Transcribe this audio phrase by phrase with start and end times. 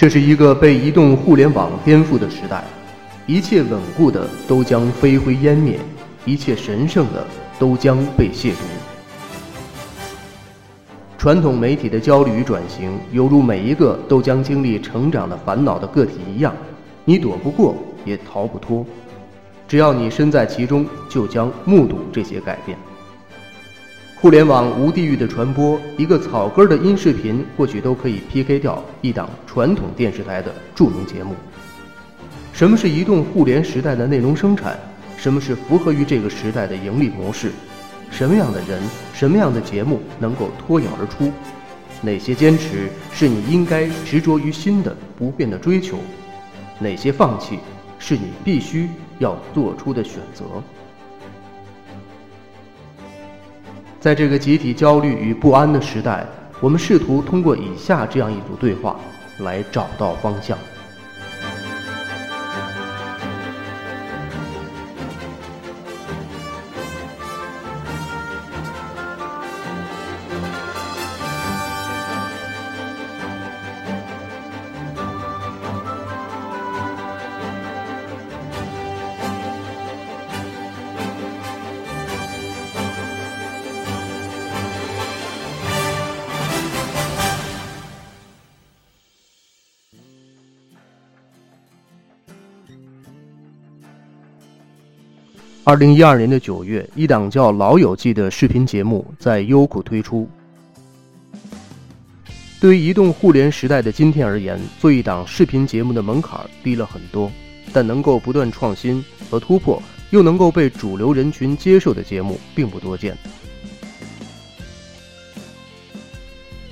[0.00, 2.64] 这是一个被移动互联网颠覆的时代，
[3.26, 5.78] 一切稳固的都将飞灰烟灭，
[6.24, 7.22] 一切神圣的
[7.58, 8.56] 都将被亵渎。
[11.18, 16.56] 传统媒体的焦虑与转型，犹如每一个都将经历成长的烦恼的个体一样，
[17.04, 17.74] 你躲不过，
[18.06, 18.82] 也逃不脱。
[19.68, 22.78] 只要你身在其中，就将目睹这些改变。
[24.20, 31.34] 互联网无地域的传播，一个草根的音视频或许都可以 PK 掉一档传统电视台的著名节目。
[32.52, 34.78] 什么是移动互联时代的内容生产？
[35.16, 37.50] 什么是符合于这个时代的盈利模式？
[38.10, 38.82] 什么样的人、
[39.14, 41.32] 什么样的节目能够脱颖而出？
[42.02, 45.96] 哪些坚持是你应该执着于心的不变的追求？
[46.78, 47.58] 哪些放弃
[47.98, 48.86] 是你必须
[49.18, 50.44] 要做出的选择？
[54.00, 56.26] 在这个集体焦虑与不安的时代，
[56.58, 58.96] 我们试图通过以下这样一组对话，
[59.40, 60.56] 来找到方向。
[95.70, 100.28] 二零一二年的九月，一档叫《老友记》的视频节目在优酷推出。
[102.60, 107.30] 对于移动互联时代的今天而言，做一档视频节目的门槛低了很多，
[107.72, 113.16] 但能够不断创新和突破，又能够被主流人群接受的节目并不多见。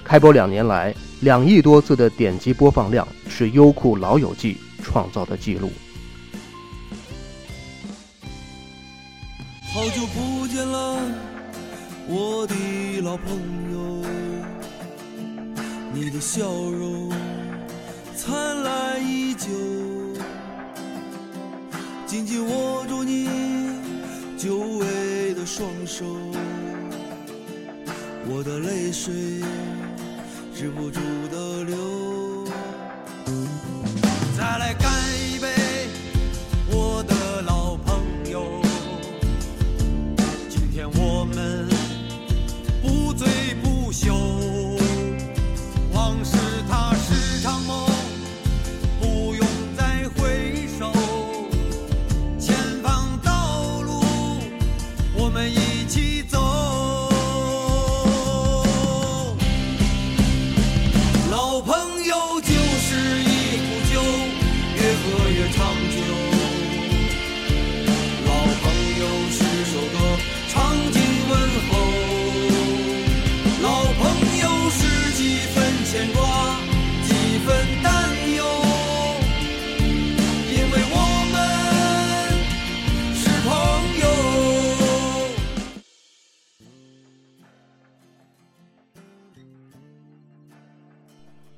[0.02, 5.70] 开播两年来，两亿多次的点击播放量是优酷《老友记》创造的记录。
[9.78, 10.98] 好久不见了，
[12.08, 13.30] 我的老朋
[13.72, 14.02] 友，
[15.94, 17.12] 你的笑容
[18.16, 19.46] 灿烂依旧，
[22.08, 23.28] 紧紧握住你
[24.36, 26.04] 久违的双手，
[28.26, 29.14] 我的泪水
[30.56, 30.98] 止不住
[31.30, 31.76] 的流，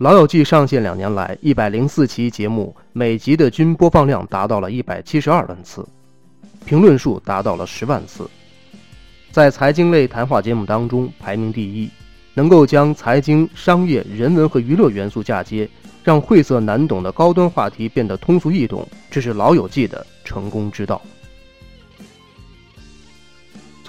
[0.00, 5.87] 老友记》上线两年来，一百零四期节目每集的均播放量达到了一百七十二万次，
[6.65, 8.27] 评论数达到了十万次，
[9.31, 11.91] 在财经类谈话节目当中排名第一，
[12.33, 15.69] 能够将财经、商业、人文和娱乐元素嫁接，
[16.03, 21.03] 让晦涩难懂的高端话题变得通俗易懂，这是《老友记》的成功之道。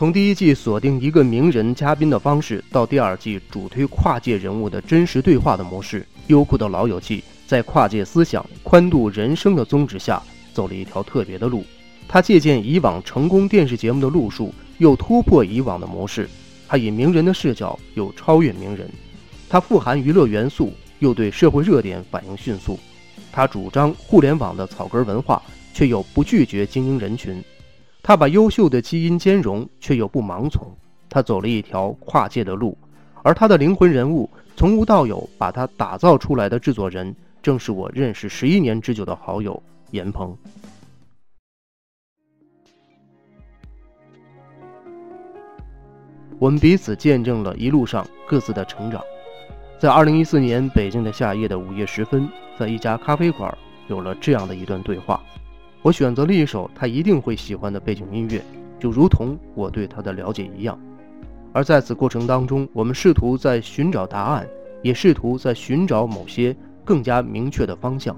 [0.01, 10.19] 从第一季锁定一个名人嘉宾的方式，到第二季主推跨界人物的真实对话的模式，优酷的老友记在跨界思想、宽度人生的宗旨下，
[10.55, 11.63] 走了一条特别的路。
[12.07, 16.27] 他借鉴以往成功电视节目的路数，又突破以往的模式。
[16.67, 18.89] 他以名人的视角，又超越名人。
[19.47, 22.79] 他富含娱乐元素，又对社会热点反应迅速。
[23.31, 25.39] 他主张互联网的草根文化，
[25.75, 27.39] 却又不拒绝精英人群。
[28.03, 30.75] 他把优秀的基因兼容，却又不盲从。
[31.07, 32.77] 他走了一条跨界的路，
[33.21, 39.61] 而他的灵魂人物，从无到有把他打造出来的制作人，正是我认识十一年之久的好友
[39.91, 40.35] 严鹏。
[46.39, 48.99] 我们彼此见证了一路上各自的成长。
[49.77, 52.27] 在二零一四年北京的夏夜的午夜时分，
[52.57, 53.55] 在一家咖啡馆，
[53.87, 55.21] 有了这样的一段对话。
[55.81, 58.41] 我选择了一首他一定会喜欢的背景音乐，
[58.79, 60.79] 就如同我对他的了解一样。
[61.53, 64.47] 而在此过程当中，我们试图在寻找答案，
[64.81, 66.55] 也试图在寻找某些
[66.85, 68.15] 更加明确的方向，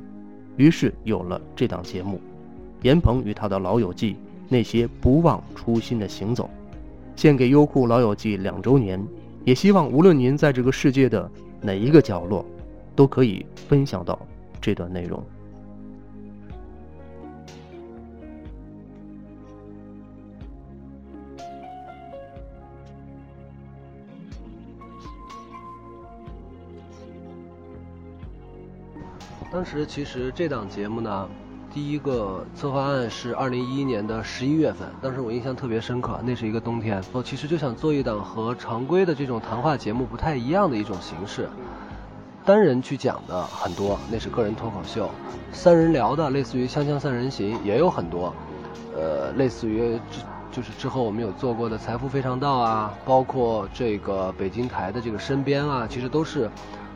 [0.57, 2.17] 于是有了这档节目
[2.81, 4.13] 《严鹏与他的老友记》，
[4.49, 6.49] 那些不忘初心的行走，
[7.15, 9.01] 献给优酷老友记两周年，
[9.45, 11.31] 也希望无论您在这个世界的
[11.61, 12.45] 哪一个角落，
[12.93, 14.19] 都可以分享到
[14.61, 15.23] 这段内容。
[29.53, 31.29] 当时其实这档节目呢，
[31.71, 36.99] 第一个策划案是二零一一年的十一月份，当时我印象特别深刻，那是一个冬天。
[37.11, 41.47] 我其实就想做一档和常规的这种谈话节目不太一样的一种形式，
[42.43, 45.05] 单人去讲的很多，那是个人脱口秀；
[45.51, 48.33] 三人聊的，类似于《锵锵三人行》也有很多，
[48.97, 50.21] 呃，类似于之
[50.51, 56.49] 就是之后我们有做过的《财富非常道》啊，包括这个北京台的这个身边啊，其实都是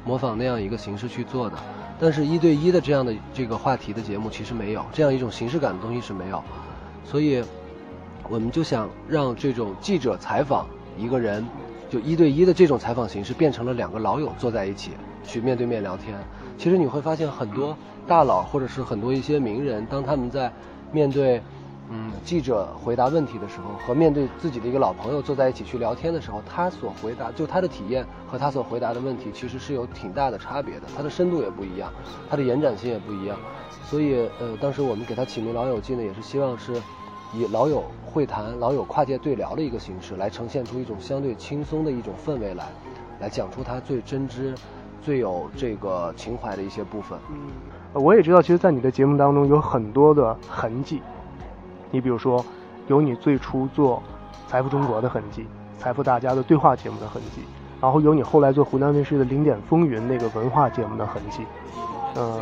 [0.04, 1.56] 模仿那样一个形式去做的。
[2.00, 6.44] 但是，一对一的这样的这个话题的节目其实没有这样一种形式感的东西是没有，
[7.04, 7.44] 所以，
[8.30, 10.68] 我们就想让这种记者采访
[10.98, 11.46] 一个人，
[11.90, 14.92] 就一对一的这种采访形式变成了两个老友坐在一起
[15.24, 16.16] 去面对面聊天。
[16.58, 17.76] 其实你会发现很多
[18.08, 20.52] 大佬或者是很多一些名人，当他们在
[20.92, 21.42] 面对。
[21.90, 30.88] 嗯，记者回答问题的时候，和面对自己的一个老朋友坐在一起去聊天的时候，他所回答就他的体验和他所回答的问题，其实是有挺大的差别的。
[30.96, 31.90] 他的深度也不一样，
[32.30, 33.38] 他的延展性也不一样。
[33.86, 36.74] 所以，呃，当时我们给他起名“老友记”呢，也是希望是
[37.34, 42.66] 以老友会谈、老友跨界对聊的一个形式，来呈现出一种相对轻松的一种氛围来，
[43.22, 44.54] 来讲出他最真知、
[45.02, 47.18] 最有这个情怀的一些部分。
[47.32, 51.02] 嗯，我也知道，其实，在你的节目当中有很多的痕迹。
[51.92, 52.44] 你比如说，
[52.88, 54.02] 有你最初做
[54.50, 55.44] 《财富中国》的痕迹，
[55.82, 57.42] 《财富大家》的对话节目的痕迹，
[57.82, 61.44] 然后有你后来做湖南卫视的《零点风云》那个文化节目的痕迹，
[62.16, 62.42] 呃，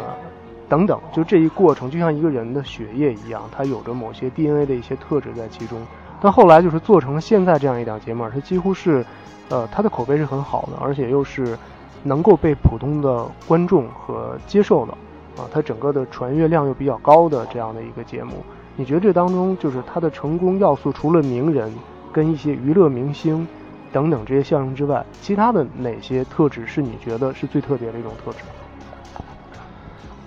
[0.68, 5.80] 等等，就这一过程就像一个人的血液一样，它有着某些 DNA 的一些特质在其中。
[6.22, 9.06] 但后来就是做成了现在这样一档节目，它几乎是，
[9.50, 11.58] 呃，它的口碑是很好的，而且又是
[12.04, 14.94] 能够被普通的观众和接受的，
[15.38, 18.34] 啊，它整个的传阅量又比较高的这样的一个节目。
[18.78, 21.74] 你觉得这当中就是它的成功要素，除了名人
[22.12, 23.48] 跟一些娱乐明星
[23.94, 28.40] 等等这些效应之外，其他的哪些特质是你觉得是最特别的一种特质？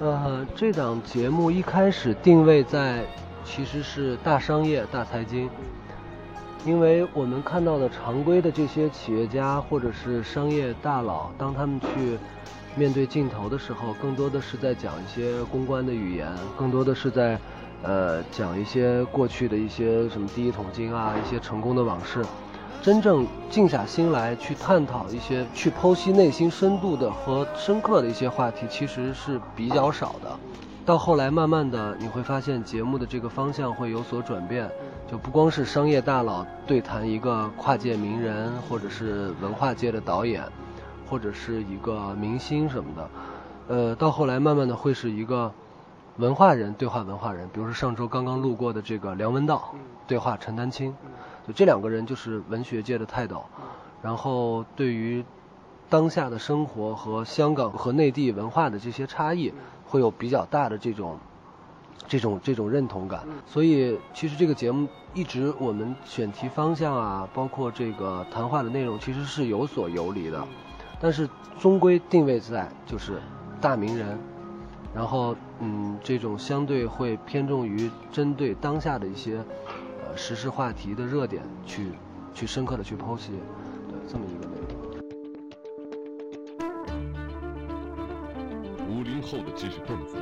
[0.01, 3.05] 呃，这档节目一开始定位在
[3.45, 5.51] 其实是大商业、大财经，
[6.65, 12.17] 因为我们看到的常规的这些企业家或者是商业大佬，当他们去
[12.77, 17.39] 面对镜头的时候，更多的是在讲一些公关的语言，更多的是在。
[17.83, 22.25] 呃，讲一些过去的一些什么第一桶金啊，一些成功的往事，
[22.83, 30.37] 真正静下心来去探讨一些，去剖析内心深度的和深刻的一些话题，其实是比较少的。
[30.85, 34.69] 到后来，慢慢的你会发现节目的这个方向会有所转变，
[35.09, 40.43] 就不光是商业大佬对谈一个跨界名人，或者是文化界的导演，
[41.09, 43.11] 或者是一个明星什么的，
[43.69, 45.53] 呃，到后来慢慢的会是一个。
[46.19, 49.73] 文化人对话文化人，比如说上周刚刚路过的这个梁文道
[50.09, 50.93] 对话陈丹青，
[51.47, 53.45] 就这两个人就是文学界的泰斗，
[54.03, 55.25] 然后对于
[55.89, 59.55] 当下的生活和香港和内地文化的这些差异，
[59.87, 61.17] 会有比较大的这种
[62.09, 63.21] 这种这种认同感。
[63.47, 70.45] 所以其实这个节目一直我们选题方向啊，包括这个谈话的内容，其实是有所游离的，
[71.01, 73.23] 但是终归定位在就是
[73.61, 74.19] 大名人。
[74.99, 79.37] 然后，嗯，这种相对会偏重于针对当下的一些，
[80.05, 81.93] 呃，时事话题的热点去，
[82.35, 83.31] 去深刻的去剖析，
[83.89, 84.77] 对，这么一个内容。
[88.89, 90.17] 五零后的知识分子，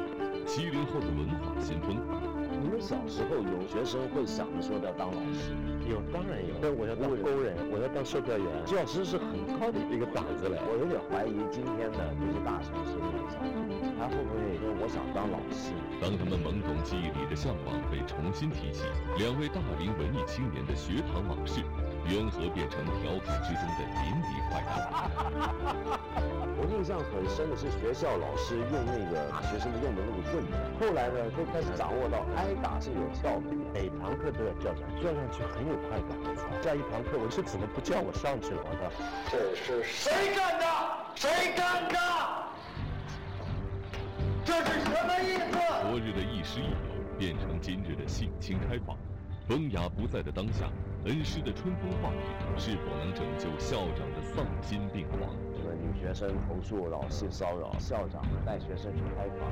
[0.47, 2.36] 七零后的文化先锋。
[2.66, 5.54] 你们小时候有学生会想着说要当老师？
[5.87, 6.58] 有，当然有。
[6.61, 8.44] 但我要当工人，我要当售票员。
[8.66, 10.58] 教师是很高的一个档次嘞。
[10.66, 13.46] 我有点怀疑今天的这些大城市的小孩，
[13.94, 15.70] 他会不会说我想当老师？
[16.02, 18.82] 当他们懵懂记忆里的向往被重新提起，
[19.14, 21.62] 两位大龄文艺青年的学堂往事，
[22.08, 25.10] 缘何变成调侃之中的淋漓快感？
[26.58, 36.16] 我印象很深的是学校老师用那个学生的用的那个棍子，后来呢都开始掌握到挨打是有效的，每堂课都要叫上，叫上去很有快感。
[36.62, 38.62] 下一堂课我是怎么不叫我上去了？
[38.64, 38.88] 我操！
[39.30, 40.64] 这是谁干的？
[41.14, 41.98] 谁干的？
[44.44, 45.58] 这是什么意思？
[45.90, 46.76] 昨日的亦师亦友
[47.18, 48.96] 变成今日的性情开放，
[49.46, 50.66] 风雅不在的当下，
[51.04, 54.20] 恩师的春风化雨是否能拯救校长的？
[54.34, 55.20] 丧心病狂。
[55.54, 59.46] 这个女学生投诉老师骚扰，校长带学生去开房，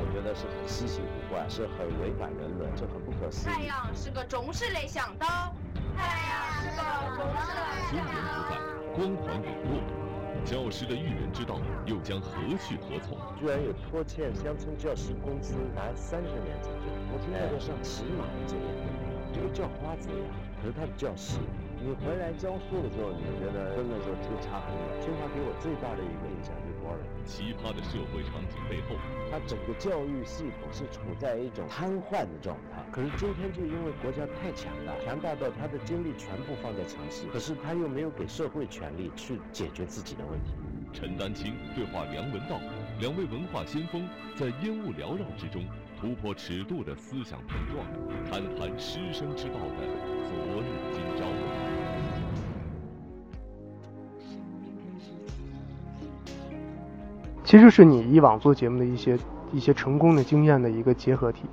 [0.00, 3.52] 我觉得是很稀奇古怪，是很违反人伦，这很不可思议。
[3.52, 5.52] 太阳是个中式的向导，
[5.94, 6.32] 太阳
[6.64, 6.80] 是个
[7.14, 8.56] 中式的尊严不在，
[8.96, 9.76] 光环陨落，
[10.42, 13.18] 教师的育人之道又将何去何从？
[13.38, 18.64] 居然有拖欠乡村教师工资拿三十年才就，我听说过上骑马的这个，
[19.32, 20.26] 这个叫花子呀，
[20.60, 21.38] 可是他的教师。
[21.80, 24.82] 你回来教书的时候，你觉得真的就就差很远。
[25.00, 27.06] 清华给我最大的一个印象就是？
[27.24, 28.96] 奇葩的社会场景背后，
[29.30, 32.82] 它整个教育系统是处在一种瘫痪的状态。
[32.90, 40.50] 可是今天就因为国家太强大，强大到他的精力全部放在城市，可是他又没有给社会权力去解决自己的问题。
[40.92, 42.58] 陈丹青对话梁文道，
[42.98, 45.62] 两位文化先锋在烟雾缭绕之中
[46.00, 47.84] 突破尺度的思想碰撞，
[48.30, 49.82] 谈谈师生之道的
[50.28, 51.26] 昨日今朝。
[57.42, 59.18] 其实是你以往做节目的一些
[59.52, 61.46] 一些成功的经验的一个结合体，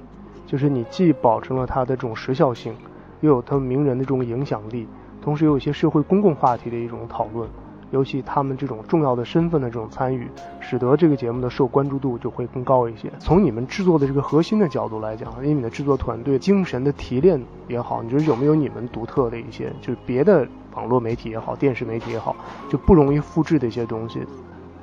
[0.46, 2.76] 就是你既保证了它的这种时效性，
[3.22, 4.88] 又有他们名人的这种影响力，
[5.24, 7.50] 同时又有一些社会公共话题的一种讨论，
[7.96, 13.10] 尤其他们这种重要的身份的这种参与，使得这个节目的受关注度就会更高一些。
[13.20, 22.36] 从你们制作的这个核心的角度来讲，因为你的制作团队精神的提炼也好，你觉得有没有你们独特的一些，就是别的网络媒体也好，电视媒体也好，
[22.70, 24.22] 就不容易复制的一些东西？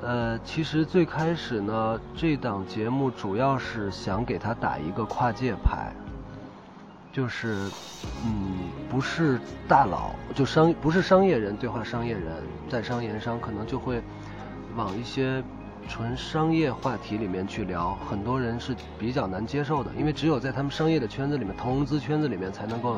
[0.01, 5.93] 呃，其实最开始呢，这档节目主要是想给他打一个跨界牌，
[7.13, 7.69] 就是，
[8.25, 8.55] 嗯，
[8.89, 14.01] 不是大佬，就商不是商业人对话商业人，在商言商，可能就会
[14.75, 15.43] 往一些
[15.87, 22.95] 纯商业话题里面去聊，很多人是比较难接受的，因为只有在他们商业的圈子里面，投融资圈子里面才能够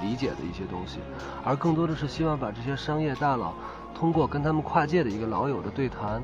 [0.00, 1.00] 理解的一些东西，
[1.44, 3.52] 而更多的是希望把这些商业大佬。
[3.94, 6.22] 通过跟他们跨界的一个老友的对谈，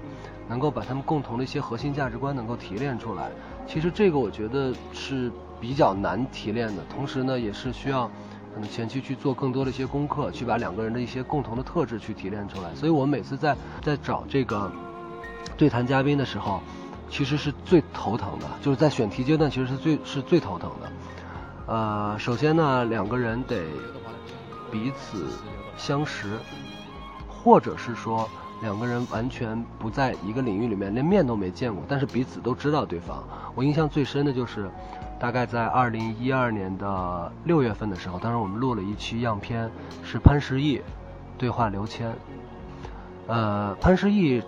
[0.49, 3.31] 能够把他们共同的一些核心价值观能够提炼出来。
[3.67, 8.07] 其实这个我觉得是比较难提炼的，同时呢，也是需要
[8.55, 12.75] 可能前期去做更多的一些功课，去把两个人的一些共同的特质去提炼出来。
[12.75, 14.71] 所以我们每次在在找这个
[15.57, 16.61] 对谈嘉宾的时候，
[17.11, 20.93] 其实是最头疼的，就是在选题阶段其实是最是最头疼的。
[21.67, 23.65] 呃，首先呢，两个人得
[24.71, 25.27] 彼此
[25.77, 26.39] 相识。
[27.45, 28.27] 或者是说
[28.65, 33.23] 两个人完全不在一个领域里面，连面都没见过，但是彼此都知道对方。
[33.55, 34.71] 我印象最深的就是，
[35.21, 39.71] 大概在二零一二年的六月份的时候，当时我们录了一期样片，
[40.03, 40.81] 是潘石屹
[41.37, 42.11] 对话刘谦。
[43.27, 44.43] 呃，潘石屹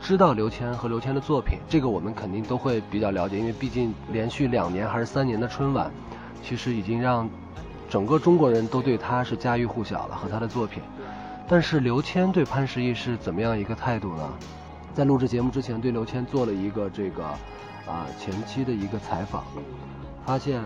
[0.00, 5.90] 知道刘谦和刘谦的作品，这个我们肯定都会比较了解，因为毕竟连续两年还是三年的春晚，
[6.42, 7.28] 其实已经让
[7.90, 10.82] 整个中国人都对他是家喻户晓了和他的作品。
[11.52, 14.22] 但是刘谦对潘石屹是怎么样一个态度呢？
[14.94, 19.42] 在录制节目之前，对刘谦做了一个这个啊前期的一个采访，
[20.24, 20.62] 发现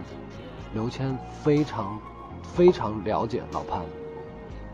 [0.74, 1.98] 刘谦非常
[2.42, 3.80] 非常了解老潘。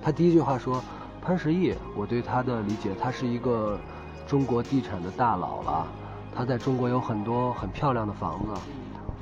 [0.02, 0.83] 他第一句话说
[1.23, 3.79] ：“潘石屹，我对他的理解，他是一个
[4.26, 5.87] 中国地产的大佬了。
[6.35, 8.61] 他在中国有很多很漂亮的房子。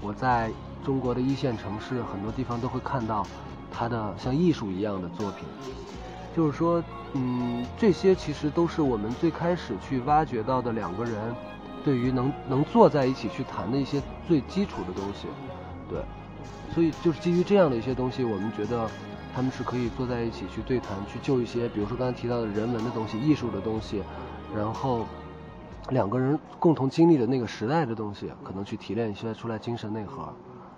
[0.00, 0.50] 我在
[0.82, 3.26] 中国的一线城市，很多地方都会看到
[3.70, 5.46] 他的像艺术一样的作品。”
[6.38, 6.80] 就是说，
[7.14, 11.12] 嗯，这些其实都是我们最开始去挖掘到的两个人，
[11.84, 15.26] 对于能能坐在一起去谈的一些最基础的东西，
[15.90, 15.98] 对，
[16.72, 18.88] 所以就是基于这样的一些东西，我们觉得
[19.34, 24.04] 他们是可以坐在一起去对谈，去就一些，比如说刚才提到的人文的东西、艺术的东西，
[24.54, 25.04] 然后
[25.88, 30.22] 两个人共同经历的那个时代的东西，可能去提炼一些出来精神内核，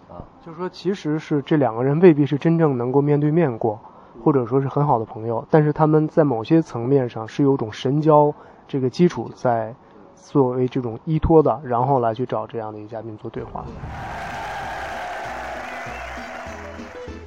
[0.08, 3.78] 啊，就是说，其实是这两个人未必是真正能够面对面过。
[4.22, 8.34] 或者说是很好的朋友，但是他们在某些层面上是有种神交
[8.68, 9.74] 这个基础在
[10.14, 13.64] 作为这种依托的，然后来去找这样的一个嘉宾做对话。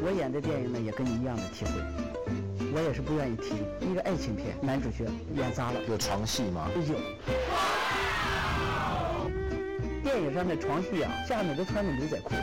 [0.05, 1.71] 我演的电影呢，也跟你一样的体会，
[2.75, 6.67] 我也是不愿意提一个爱情片，男主角演砸了，有床戏吗？
[6.75, 6.95] 有。
[10.03, 12.35] 电影上的床戏啊，下面都穿着牛仔裤，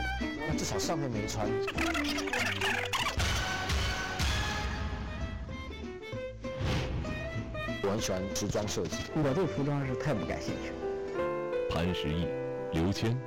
[0.49, 1.47] 那至少上面没穿。
[7.91, 10.71] 我很喜欢时装设计，我对服装是太不感兴趣。
[11.69, 12.25] 潘石屹、
[12.71, 13.17] 刘谦，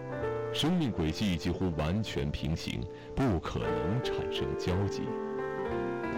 [0.54, 2.80] 生命轨迹几乎完全平行，
[3.14, 5.02] 不可能产生交集。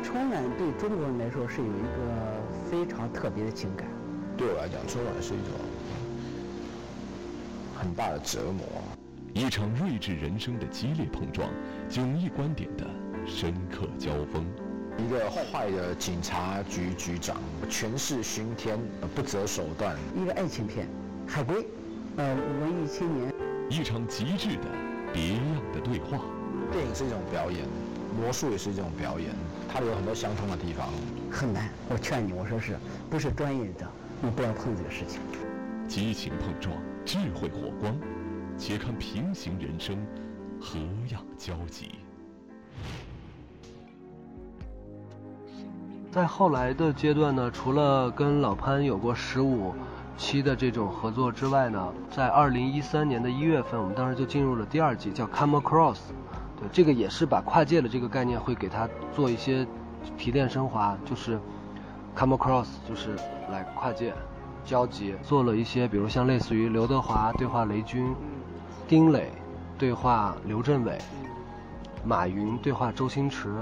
[0.01, 3.89] 春晚对中国人来说是有一个非常特别的情感。
[4.37, 5.51] 对我来讲，春晚是一种
[7.75, 8.65] 很大的折磨，
[9.35, 11.51] 一场睿智人生的激烈碰撞，
[11.91, 12.87] 迥异观点的
[13.27, 14.47] 深刻交锋。
[14.99, 17.37] 一个坏的警察局局长，
[17.69, 18.79] 权势熏天，
[19.15, 19.95] 不择手段。
[20.17, 20.89] 一个爱情片，
[21.27, 21.67] 海龟，
[22.17, 23.33] 呃，文艺青年。
[23.69, 24.65] 一场极致的
[25.13, 25.43] 别样
[25.75, 26.25] 的对话。
[26.73, 27.67] 电影是一种表演，
[28.19, 29.29] 魔术也是一种表演，
[29.69, 30.89] 它有很多相通的地方。
[31.31, 32.75] 很难，我劝你，我说是
[33.11, 33.87] 不是专业的，
[34.23, 35.21] 你不要碰这个事情。
[35.87, 36.75] 激情碰撞，
[37.05, 37.95] 智慧火光，
[38.57, 40.05] 且看平行人生
[40.59, 40.79] 何
[41.13, 41.97] 样交集。
[46.17, 49.75] 在后来的阶段呢，除了跟老潘有过十五
[50.17, 55.97] 期的这种合作之外呢，在二零一三年的一月份，我们当时就进入了第二季，叫《Come Across》。
[56.59, 59.67] 对，这个也是把跨界的这个概念会给它做一些
[60.17, 61.39] 提炼升华，就是
[62.17, 63.15] “Come Across”，就是
[63.53, 64.15] 来跨界、
[64.65, 68.17] 交集，做了一些，比如像类似于刘德华对话雷军，
[68.89, 69.31] 丁磊
[69.77, 70.97] 对话刘镇伟，
[72.07, 73.55] 马云对话周星驰。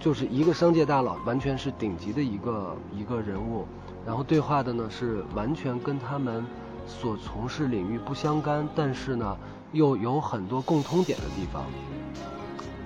[0.00, 3.66] 就是一个商界大佬，完全是顶级的一个一个人物，
[4.06, 6.44] 然后对话的呢是完全跟他们
[6.86, 9.36] 所从事领域不相干，但是呢
[9.72, 11.64] 又有很多共通点的地方。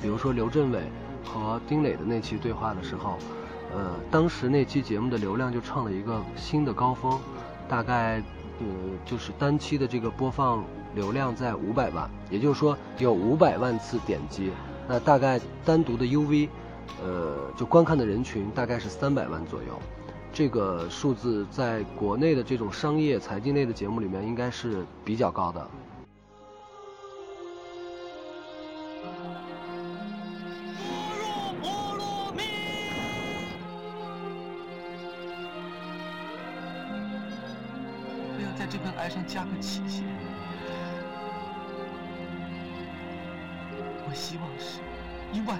[0.00, 0.82] 比如说刘镇伟
[1.24, 3.16] 和丁磊的那期对话的时候，
[3.72, 7.20] 呃，当时那期节目的流量就创了一个新的高峰，
[7.68, 8.22] 大概
[8.58, 8.66] 呃
[9.04, 10.64] 就是单期的这个播放
[10.96, 14.50] 流量在五百万，也就是说有五百万次点击，
[14.88, 16.48] 那大概单独的 UV。
[17.00, 19.78] 呃，就观看的人群大概是三百万左右，
[20.32, 25.68] 这个数字在国内的这种商业财经类的节目里面应该是比较高的。
[38.34, 40.04] 我要在这份爱上加个期限，
[44.08, 44.80] 我希望是
[45.32, 45.58] 一万。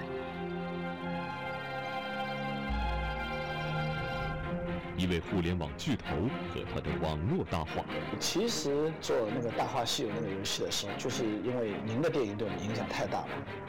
[5.03, 6.15] 一位互联网巨头
[6.53, 7.83] 和他的网络大话。
[8.21, 13.27] 其实做那个《大话西游》那个游戏的时候，就是因为您的电影对我影响太大了。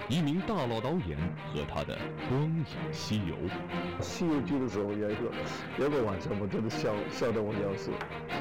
[0.09, 1.19] 一名大佬导演
[1.53, 1.97] 和他的
[2.29, 3.35] 《光影西游》。
[4.01, 5.23] 《西游记》的时候有一个
[5.81, 7.91] 有个晚上，我真的笑笑得我要死。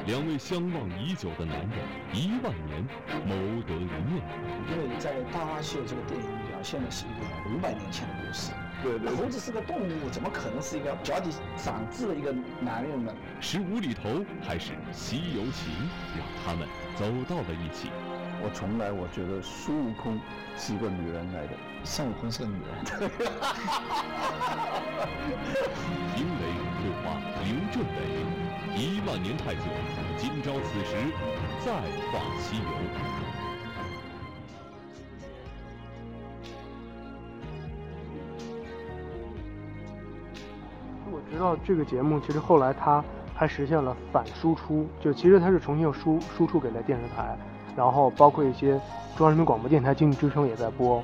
[0.06, 1.80] 两位相望已久的男人，
[2.14, 2.86] 一万年
[3.26, 3.34] 谋
[3.66, 4.22] 得一面。
[4.70, 8.52] 因为在《大话西游》这个电影表现的是一个五百年前的故事。
[8.84, 9.16] 对对。
[9.16, 13.12] 猴子是个动物，怎么可能是一个脚底长痣的一个男人呢？
[13.40, 15.74] 是无厘头还是西游情，
[16.18, 17.90] 让他们走到了一起？
[18.46, 20.20] 我从来我觉得孙悟空
[20.58, 21.54] 是一个女人来的，
[21.86, 23.10] 孙悟空是个女人。
[26.18, 26.40] 因为
[26.84, 27.98] 对话刘镇伟，
[28.76, 29.62] 一万年太久，
[30.18, 30.92] 今朝此时
[31.64, 31.72] 再
[32.12, 33.13] 画西游。
[41.34, 47.36] 知道这个节目，其实后来它还实现了反输出，就其实它是重新又输输出给了电视台，
[47.76, 48.80] 然后包括一些
[49.18, 51.02] 中央人民广播电台经济之声也在播。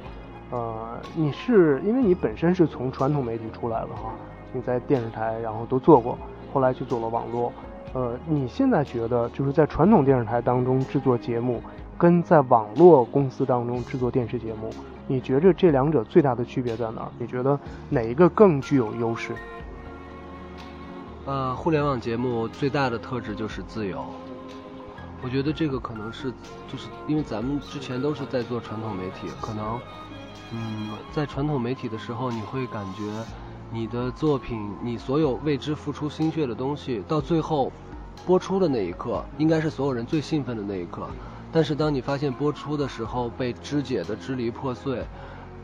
[0.51, 4.13] 呃，你是因为你本身是从传统媒体出来的哈，
[4.53, 6.15] 你在电视台然后都做过，
[6.53, 7.51] 后来去做了网络。
[7.93, 11.59] 呃，你现在觉得就是在传统电视台当中制作节目，
[11.97, 14.69] 跟在网络公司当中制作电视节目，
[15.07, 17.07] 你觉着这两者最大的区别在哪儿？
[17.17, 19.33] 你觉得哪一个更具有优势？
[21.29, 24.03] 呃，互联网节目最大的特质就是自由。
[25.21, 26.33] 我觉得这个可能是，
[26.67, 29.79] 就是因为咱们之前都是在做传统媒体，可能，
[30.51, 33.03] 嗯，在传统媒体的时候，你会感觉
[33.71, 37.71] 你的作品，你所有为之付出心血的东西，到最后
[38.25, 41.07] 播出的那一刻，应该是所有人最兴奋的那一刻。
[41.51, 45.05] 但是当你发现播出的时候被肢解的支离破碎，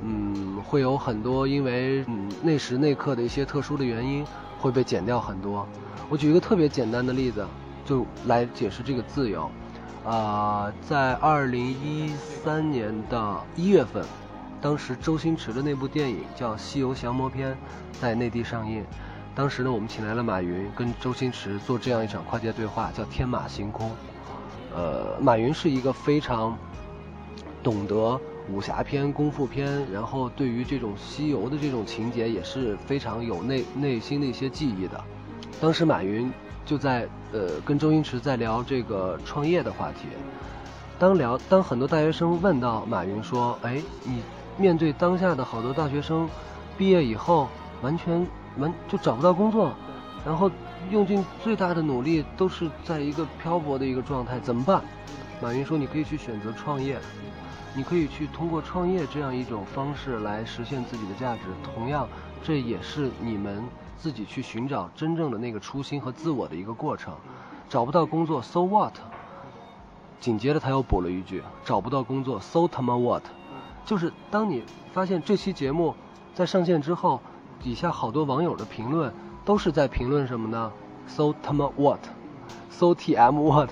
[0.01, 4.25] 嗯，会有很多因为嗯那时那刻的一些特殊的原因。
[4.58, 5.67] 会被剪掉很多。
[6.10, 7.45] 我举一个特别简单的例子，
[7.84, 9.47] 就来解释这个自由。
[10.03, 14.03] 啊，在二零一三年的一月份，
[14.60, 17.51] 当时周星驰的那部电影叫《西游降魔篇》
[18.01, 18.84] 在内地上映。
[19.36, 23.91] 当时呢，我们请来了马云跟周星驰做这样一场跨界对话，叫“天马行空”。
[24.73, 26.58] 呃，马云是一个非常
[27.62, 28.19] 懂得。
[28.51, 35.03] 武侠片、功夫片，然后对于这种西游的这种情节也是非常有内内心的一些记忆的。
[35.60, 36.31] 当时马云
[36.65, 40.08] 就在呃跟周星驰在聊这个创业的话题。
[40.99, 44.21] 当聊当很多大学生问到马云说：“哎，你
[44.58, 46.29] 面对当下的好多大学生
[46.77, 47.49] 毕业以后
[47.81, 48.25] 完全
[48.58, 49.73] 完就找不到工作，
[50.25, 50.49] 然后
[50.91, 54.81] 用尽最大的努力都是在一个漂泊的一个状态，怎么办？”
[55.41, 56.98] 马云说你可以去选择创业，
[57.76, 61.41] 你可以去通过创业这样一种方式来实现自己的价值。
[61.63, 62.08] 同样，
[62.43, 63.63] 这也是你们
[63.98, 67.13] 自己去寻找真正的那个初心和自我的一个过程。
[67.67, 68.93] 找不到工作，so what？
[70.21, 73.24] 紧接着他又补了一句：找不到工作，so 他妈 what？
[73.84, 75.93] 就是当你发现这期节目
[76.34, 77.19] 在上线之后，
[77.62, 80.71] 底下好多网友的评论都是在评论什么呢
[81.08, 83.69] ？so 他妈 what？so tm what？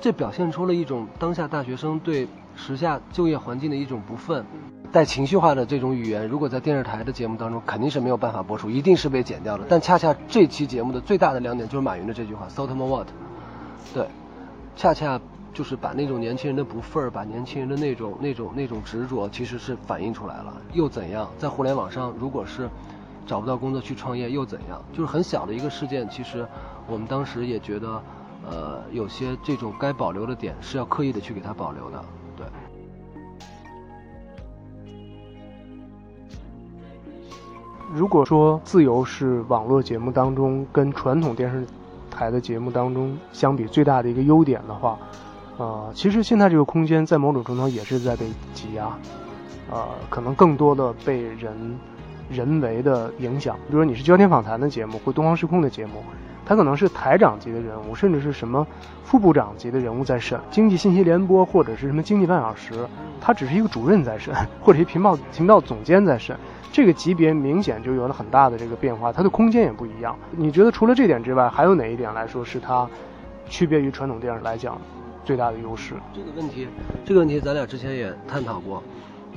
[0.00, 4.44] 这表现出了一种当下大学生对时下就业环境的一种不忿，
[4.92, 9.64] 带情绪化的这种语言，如果在电视台的节目当中肯定是没有办法播出，一定是被剪掉的。
[9.68, 13.08] 但恰恰这期节目的最大的亮点就是马云的这句话：so 他妈 what？
[13.92, 14.06] 对，
[14.76, 15.20] 恰恰
[15.52, 20.56] 就是把那种年轻人的不忿儿，把年轻人的那种那种那种执着，其实是反映出来了。
[20.74, 21.28] 又怎样？
[21.38, 22.68] 在互联网上，如果是
[23.26, 24.80] 找不到工作去创业，又怎样？
[24.92, 26.46] 就是很小的一个事件，其实
[26.86, 28.00] 我们当时也觉得。
[28.46, 32.04] 呃，有些这种该保留的点是要刻意的去给它保留的，
[32.36, 32.46] 对。
[37.94, 41.66] 如果说自由是网络节目当中跟传统电视
[42.10, 44.98] 台的节目当中相比最大的一个优点的话，
[45.56, 48.96] 呃，其实现在这个空间在某种程度上也是在被挤压，
[49.70, 51.78] 呃，可能更多的被人
[52.30, 53.56] 人为的影响。
[53.68, 56.02] 比如说你是焦点访谈的节目或东方时空的节目。
[56.48, 58.66] 他可能是台长级的人物，甚至是什么
[59.04, 62.88] 副部长级的人物在审经济信息联播或者是什么经济半小时，
[63.20, 66.34] 他只是一个主任在审，或者一频道频道总监在审，
[66.72, 70.16] 这个级别明显就有了很大的这个变化，它的空间也不一样。
[70.30, 72.88] 你觉得除了这点之外，还有哪一点来说是它
[73.46, 74.80] 区别于传统电视来讲
[75.26, 75.92] 最大的优势？
[76.14, 76.66] 这个问题，
[77.04, 78.82] 这个问题咱俩之前也探讨过，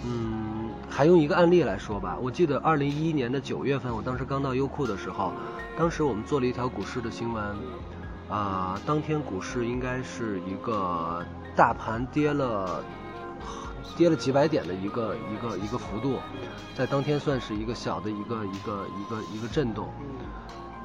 [0.05, 0.70] 嗯。
[0.91, 5.31] 还用一个案例来说吧，我记得二零一一年的九月份，我当时刚到优酷的时候，
[5.77, 7.43] 当时我们做了一条股市的新闻，
[8.29, 11.25] 啊，当天股市应该是一个
[11.55, 12.83] 大盘跌了，
[13.95, 16.17] 跌了几百点的一个一个一个幅度，
[16.75, 19.87] 在当天算是一个小的一个一个一个一个震动，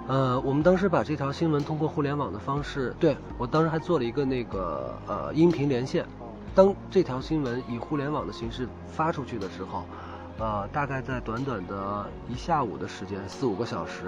[0.07, 6.07] 呃，我们当时把这条新闻通过互联网的方式，对我当时还做了一个那个呃音频连线。
[6.57, 9.85] 当这条新闻以互联网的形式发出去的时候，
[10.39, 14.05] 呃，大概在短短的一下午的时间，四五个小时，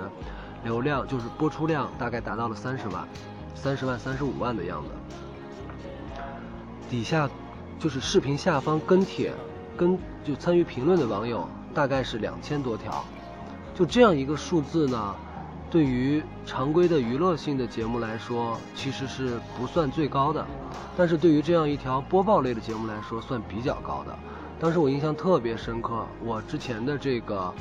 [0.64, 3.06] 流量就是播出量大概达到了三十万，
[3.54, 4.88] 三十万、三十五万的样子。
[6.88, 7.28] 底下
[7.78, 9.30] 就是视频下方跟帖、
[9.76, 13.04] 跟就参与评论的网友大概是两千多条，
[13.74, 15.14] 就这样一个数字呢。
[15.70, 20.46] 对于常规的娱乐性的节目来说，其实是不算最高的，
[20.96, 24.18] 但是对于这样一条播报类的节目来说，算比较高的。
[24.58, 27.52] 当时我印象特别深刻，我之前的这个，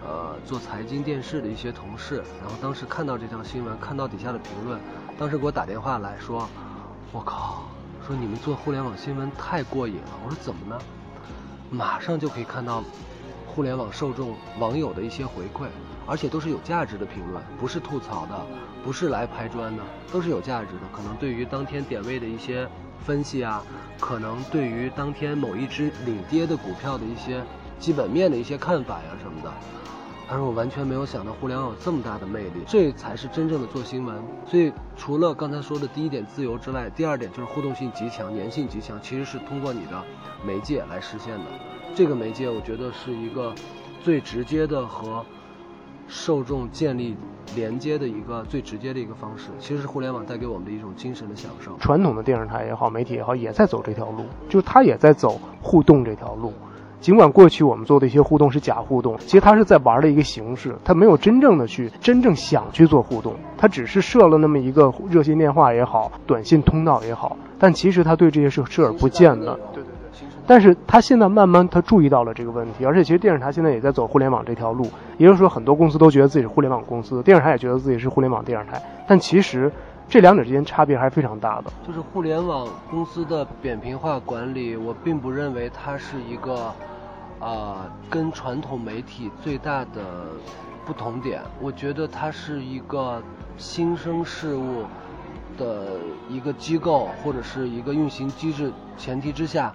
[0.00, 4.80] 呃，做财经电视的一些同事，然后当时看到这条新闻，看到底下的评论，
[5.18, 6.48] 当时给我打电话来说
[7.12, 7.64] ：“我靠，
[8.06, 10.78] 说你们做互联网新闻太过瘾了。”我说：“怎么呢？”
[11.68, 12.82] 马上就可以看到
[13.44, 15.66] 互联网受众网友的一些回馈。
[16.06, 18.46] 而且都是有价值的评论，不是吐槽的，
[18.84, 20.82] 不是来拍砖的，都是有价值的。
[20.92, 22.68] 可能对于当天点位的一些
[23.04, 23.62] 分析啊，
[23.98, 27.42] 可能对于当天某一只领跌的股票的一些
[27.78, 29.52] 基本面的一些看法呀什么的。
[30.28, 34.16] 他说我完全没有想到互联网有这么大的魅力，这才是真正的做新闻。
[34.44, 40.02] 所以除了刚才说的第一点自由之外，第二点就是互动性极强、粘性极强，其实是通过你的
[40.44, 41.44] 媒介来实现的。
[41.94, 43.54] 这个媒介我觉得是一个
[44.02, 45.24] 最直接的和。
[46.08, 47.16] 受众建立
[47.54, 51.76] 连接的一个最直接的一个方式，其实是互联网带给我们的一种精神的享受。
[51.78, 56.52] 传统的电视台也好，媒体也好，也在走这条路，就是它也在走互动这条路。
[56.98, 69.58] 尽管过去我们做的一些互动是假互动，其实它是在玩的一个形式，它没有真正的去真正想去做互动，它只是设了那么一个热线电话也好，短信通道也好，但其实它对这些是视而不见的。
[69.72, 69.82] 对。
[70.46, 79.70] 但是他现在慢慢他注意到了这个问题，而且其实电视台现在也在走互联网这条路，也就是说很多公司都觉得自己是互联网公司，电视台也觉得自己是互联网电视台，但其实
[80.08, 81.72] 这两者之间差别还是非常大的。
[81.84, 86.72] 就是互联网公司的扁平化管理，我并不认为它是一个，
[87.40, 90.26] 啊，跟传统媒体最大的
[90.84, 91.42] 不同点。
[91.60, 93.20] 我觉得它是一个
[93.56, 94.84] 新生事物
[95.58, 99.74] 的一个机构或者是一个运行机制前提之下。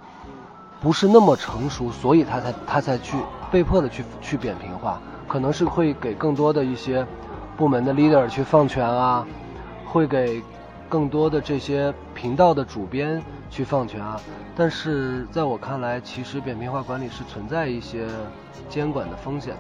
[0.82, 3.16] 不是那么成熟，所以他才他才去
[3.52, 7.06] 被迫的去去扁平化，可能是会给更多的一些
[7.56, 9.26] 部门的 leader 去放权啊，
[9.86, 10.42] 会给
[10.90, 14.20] 更多的这些频道的主编去放权啊。
[14.56, 18.08] 但是在我看来，其实扁平化管理是存在一些
[18.68, 19.60] 监管的风险的。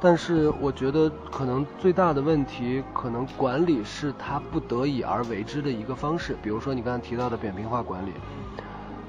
[0.00, 6.36] 但是我觉得可能最大的问题，可能管理是他不得已而为之的一个方式。
[6.40, 8.12] 比如说你刚才提到的扁平化管理，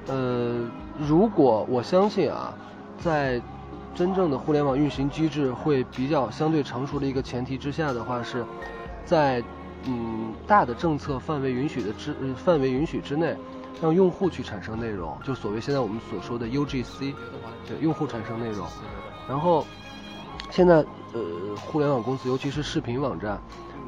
[0.06, 0.64] 呃，
[0.98, 2.54] 如果我相信啊，
[2.98, 3.40] 在
[3.94, 8.44] 真正的互联网运行机制会比较相对成熟的一个前提之下的话，是
[9.04, 9.42] 在
[9.84, 13.36] 嗯大的政策范围允许的之范围允许之内，
[13.80, 17.14] 让用户去产生内容，就所谓现在我们所说的 UGC，
[17.66, 18.66] 对，用户产生内容，
[19.28, 19.64] 然后。
[20.48, 20.76] 现在，
[21.12, 23.38] 呃，互联网公司，尤其是视频网站，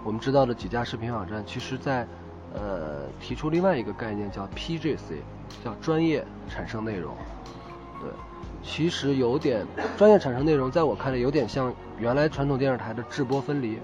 [0.02, 2.06] 我们知道的几家视频网站，其实在，
[2.52, 5.22] 呃，提出另外一个概念叫 PGC，
[5.64, 7.14] 叫专业产生内容。
[8.00, 8.10] 对，
[8.62, 13.78] 其实有点专业产生内容，在我看来有点像原来传统电视台的制播分离。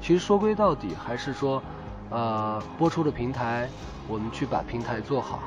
[0.00, 1.62] 其实说归到底，还是说，
[2.10, 3.68] 呃，播出的平台，
[4.08, 5.40] 我们去把平台做好，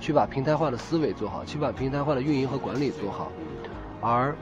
[0.00, 3.30] 去把平台化的思维做好，去把平台化的运营和管理做好，
[4.00, 4.34] 而。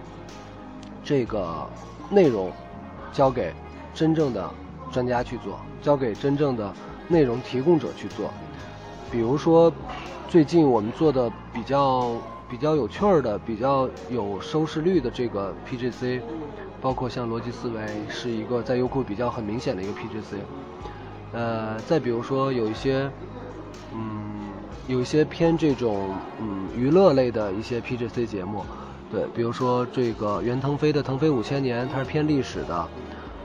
[1.05, 1.69] 这个
[2.09, 2.53] 内容
[3.13, 3.53] 交给
[3.93, 4.49] 真正的
[4.93, 6.73] 专家去做，交给真正的
[7.09, 8.31] 内容提供者去做。
[9.13, 9.71] 比如说，
[10.27, 12.13] 最近我们做的比较
[12.49, 16.23] 比较有趣儿的、比较有收视率的这个 PGC，
[16.81, 20.41] 包括像逻辑思维是一个在优酷比较很明显的一个 PGC。
[21.35, 23.11] 呃，再比如说有一些，
[23.95, 24.49] 嗯，
[24.87, 26.09] 有一些偏这种
[26.41, 28.65] 嗯娱乐类的一些 PGC 节目。
[29.11, 32.75] 对，比如说这个袁腾飞的《腾飞五千年》，它是偏历史的，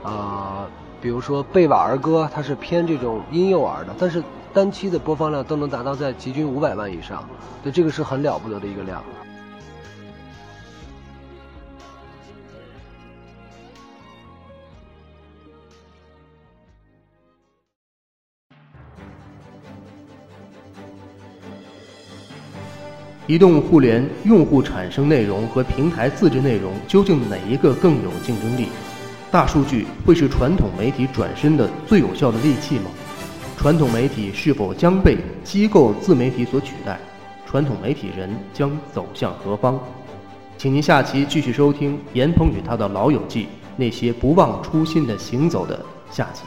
[0.02, 0.66] 啊，
[0.98, 7.28] 比如说贝瓦儿歌，它是偏这种婴幼儿的，但是单期的播放量都能达到在集均五百万以上，
[7.62, 9.02] 对，这个是很了不得的一个量。
[23.26, 28.68] 移动互联用户产生内容和平台自制内容，究竟哪一个更有竞争力？
[29.30, 32.90] 大数据会是传统媒体转身的最有效的利器吗？
[33.58, 36.96] 传统媒体是否将被机构自媒体所取代？
[37.44, 39.76] 传统媒体人将走向何方？
[40.56, 46.42] 请您下期继续收听严鹏与他的老友记，那些不忘初心的行走的下集。